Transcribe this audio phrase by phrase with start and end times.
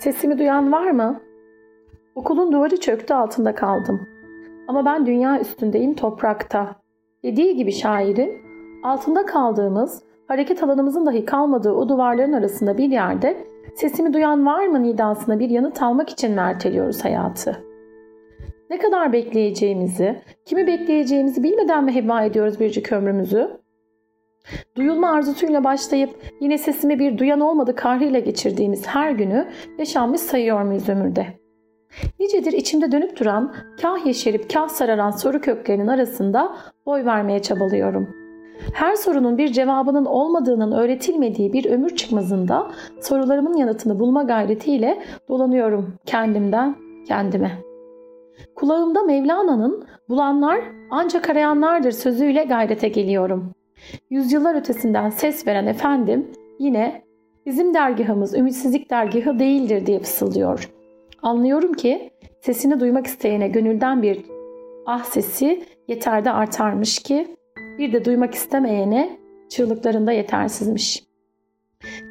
[0.00, 1.20] Sesimi duyan var mı?
[2.14, 4.08] Okulun duvarı çöktü altında kaldım.
[4.68, 6.76] Ama ben dünya üstündeyim toprakta.
[7.24, 8.32] Dediği gibi şairin
[8.84, 14.82] altında kaldığımız, hareket alanımızın dahi kalmadığı o duvarların arasında bir yerde sesimi duyan var mı
[14.82, 17.64] nidasına bir yanıt almak için merteliyoruz hayatı.
[18.70, 23.59] Ne kadar bekleyeceğimizi, kimi bekleyeceğimizi bilmeden mi heba ediyoruz biricik ömrümüzü?
[24.76, 29.48] Duyulma arzusuyla başlayıp yine sesimi bir duyan olmadı kahrıyla geçirdiğimiz her günü
[29.78, 31.26] yaşanmış sayıyor muyuz ömürde?
[32.20, 38.08] Nicedir içimde dönüp duran, kah yeşerip kah sararan soru köklerinin arasında boy vermeye çabalıyorum.
[38.72, 42.70] Her sorunun bir cevabının olmadığının öğretilmediği bir ömür çıkmazında
[43.00, 46.76] sorularımın yanıtını bulma gayretiyle dolanıyorum kendimden
[47.08, 47.52] kendime.
[48.54, 53.52] Kulağımda Mevlana'nın bulanlar ancak arayanlardır sözüyle gayrete geliyorum.
[54.10, 57.02] Yüzyıllar ötesinden ses veren efendim yine
[57.46, 60.70] bizim dergahımız ümitsizlik dergahı değildir diye fısıldıyor.
[61.22, 64.24] Anlıyorum ki sesini duymak isteyene gönülden bir
[64.86, 67.36] ah sesi yeter de artarmış ki
[67.78, 71.04] bir de duymak istemeyene çığlıklarında yetersizmiş.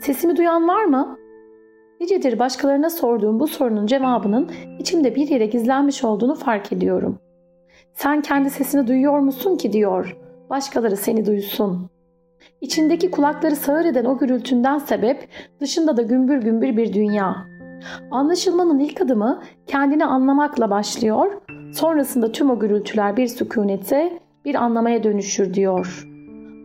[0.01, 1.17] Sesimi duyan var mı?
[1.99, 7.19] Nicedir başkalarına sorduğum bu sorunun cevabının içimde bir yere gizlenmiş olduğunu fark ediyorum.
[7.93, 10.17] Sen kendi sesini duyuyor musun ki diyor
[10.49, 11.89] başkaları seni duysun.
[12.61, 17.35] İçindeki kulakları sağır eden o gürültünden sebep dışında da gümbür gümbür bir dünya.
[18.11, 21.41] Anlaşılmanın ilk adımı kendini anlamakla başlıyor,
[21.73, 26.07] sonrasında tüm o gürültüler bir sükunete, bir anlamaya dönüşür diyor.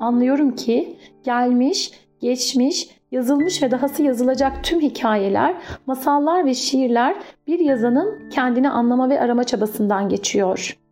[0.00, 5.55] Anlıyorum ki gelmiş, geçmiş, yazılmış ve dahası yazılacak tüm hikayeler,
[5.86, 10.83] masallar ve şiirler bir yazanın kendini anlama ve arama çabasından geçiyor.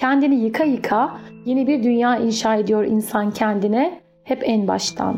[0.00, 1.10] Kendini yıka yıka
[1.44, 5.16] yeni bir dünya inşa ediyor insan kendine hep en baştan.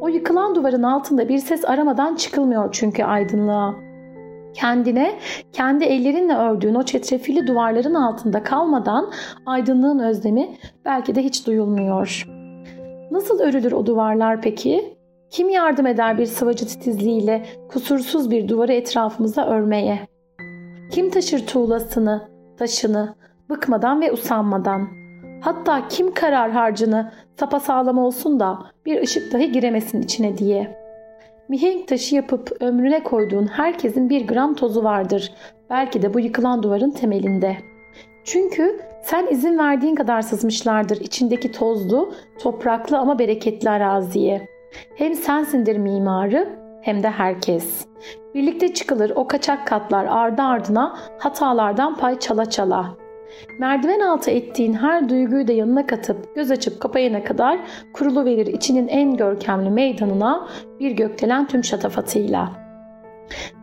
[0.00, 3.74] O yıkılan duvarın altında bir ses aramadan çıkılmıyor çünkü aydınlığa.
[4.54, 5.18] Kendine,
[5.52, 9.12] kendi ellerinle ördüğün o çetrefilli duvarların altında kalmadan
[9.46, 12.26] aydınlığın özlemi belki de hiç duyulmuyor.
[13.10, 14.96] Nasıl örülür o duvarlar peki?
[15.30, 19.98] Kim yardım eder bir sıvacı titizliğiyle kusursuz bir duvarı etrafımıza örmeye?
[20.90, 23.14] Kim taşır tuğlasını, taşını,
[23.50, 24.88] bıkmadan ve usanmadan.
[25.40, 30.84] Hatta kim karar harcını sapasağlam olsun da bir ışık dahi giremesin içine diye.
[31.48, 35.32] Mihenk taşı yapıp ömrüne koyduğun herkesin bir gram tozu vardır.
[35.70, 37.56] Belki de bu yıkılan duvarın temelinde.
[38.24, 44.48] Çünkü sen izin verdiğin kadar sızmışlardır içindeki tozlu, topraklı ama bereketli araziye.
[44.96, 46.48] Hem sensindir mimarı
[46.82, 47.86] hem de herkes.
[48.34, 53.03] Birlikte çıkılır o kaçak katlar ardı ardına hatalardan pay çala çala.
[53.58, 57.58] Merdiven altı ettiğin her duyguyu da yanına katıp göz açıp kapayana kadar
[57.92, 60.48] kurulu verir içinin en görkemli meydanına
[60.80, 62.52] bir gökdelen tüm şatafatıyla.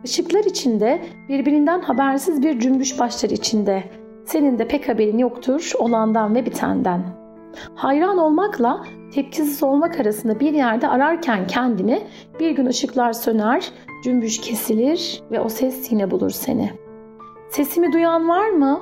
[0.04, 3.84] Işıklar içinde birbirinden habersiz bir cümbüş başlar içinde.
[4.26, 7.02] Senin de pek haberin yoktur olandan ve bitenden.
[7.74, 8.84] Hayran olmakla
[9.14, 12.02] tepkisiz olmak arasında bir yerde ararken kendini
[12.40, 13.72] bir gün ışıklar söner,
[14.04, 16.70] cümbüş kesilir ve o ses yine bulur seni.
[17.50, 18.80] Sesimi duyan var mı?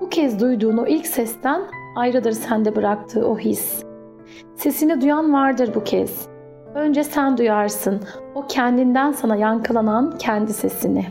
[0.00, 1.62] Bu kez duyduğun o ilk sesten
[1.96, 3.84] ayrıdır sende bıraktığı o his.
[4.56, 6.28] Sesini duyan vardır bu kez.
[6.74, 8.00] Önce sen duyarsın
[8.34, 11.06] o kendinden sana yankılanan kendi sesini.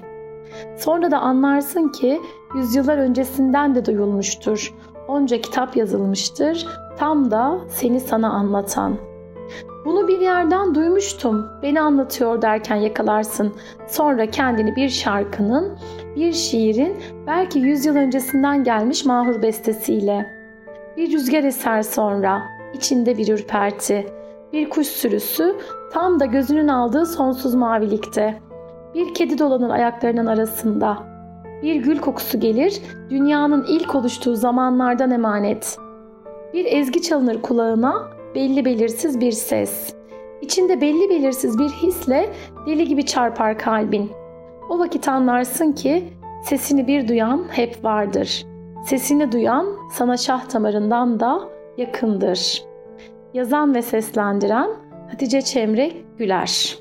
[0.77, 2.21] Sonra da anlarsın ki
[2.55, 4.73] yüzyıllar öncesinden de duyulmuştur.
[5.07, 8.95] Onca kitap yazılmıştır tam da seni sana anlatan.
[9.85, 11.45] Bunu bir yerden duymuştum.
[11.63, 13.53] Beni anlatıyor derken yakalarsın.
[13.87, 15.77] Sonra kendini bir şarkının,
[16.15, 16.97] bir şiirin
[17.27, 20.37] belki yüzyıl öncesinden gelmiş mahur bestesiyle.
[20.97, 22.43] Bir rüzgar eser sonra,
[22.73, 24.07] içinde bir ürperti.
[24.53, 25.55] Bir kuş sürüsü
[25.93, 28.39] tam da gözünün aldığı sonsuz mavilikte.
[28.93, 30.97] Bir kedi dolanır ayaklarının arasında.
[31.61, 35.77] Bir gül kokusu gelir, dünyanın ilk oluştuğu zamanlardan emanet.
[36.53, 39.93] Bir ezgi çalınır kulağına, belli belirsiz bir ses.
[40.41, 42.29] İçinde belli belirsiz bir hisle
[42.65, 44.11] deli gibi çarpar kalbin.
[44.69, 46.03] O vakit anlarsın ki
[46.43, 48.45] sesini bir duyan hep vardır.
[48.85, 51.39] Sesini duyan sana şah damarından da
[51.77, 52.63] yakındır.
[53.33, 54.69] Yazan ve seslendiren
[55.11, 56.77] Hatice Çemre Güler